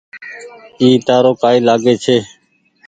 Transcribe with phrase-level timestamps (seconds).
[0.81, 2.17] اي تآرو ڪآئي لآگي ڇي۔